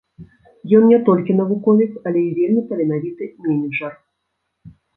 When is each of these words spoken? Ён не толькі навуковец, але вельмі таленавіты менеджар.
Ён 0.77 0.87
не 0.91 0.97
толькі 1.09 1.35
навуковец, 1.41 1.87
але 2.07 2.21
вельмі 2.39 2.65
таленавіты 2.73 3.31
менеджар. 3.47 3.93